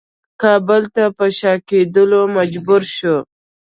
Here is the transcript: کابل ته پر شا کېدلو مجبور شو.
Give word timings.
کابل 0.41 0.83
ته 0.95 1.03
پر 1.17 1.29
شا 1.39 1.53
کېدلو 1.67 2.21
مجبور 2.37 2.81
شو. 2.95 3.15